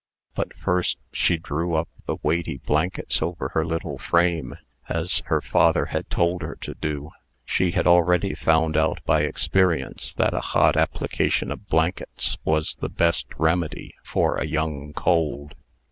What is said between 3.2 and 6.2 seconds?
over her little frame, as her father had